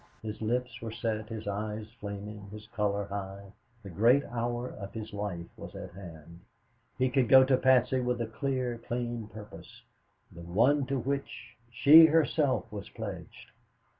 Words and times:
His 0.23 0.41
lips 0.41 0.81
were 0.81 0.89
set, 0.91 1.29
his 1.29 1.47
eyes 1.47 1.85
flaming, 1.99 2.47
his 2.49 2.65
color 2.73 3.05
high, 3.05 3.53
the 3.83 3.91
great 3.91 4.23
hour 4.25 4.67
of 4.67 4.93
his 4.95 5.13
life 5.13 5.45
was 5.55 5.75
at 5.75 5.91
hand. 5.93 6.39
He 6.97 7.07
could 7.11 7.29
go 7.29 7.43
to 7.43 7.55
Patsy 7.55 7.99
with 7.99 8.19
a 8.19 8.25
clear, 8.25 8.79
clean 8.79 9.27
purpose 9.27 9.83
the 10.31 10.41
one 10.41 10.87
to 10.87 10.97
which 10.97 11.55
she 11.69 12.07
herself 12.07 12.71
was 12.71 12.89
pledged. 12.89 13.51